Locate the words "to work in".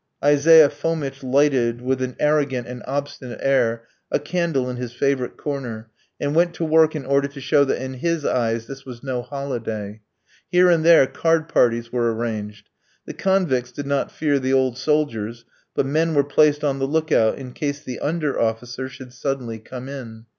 6.55-7.05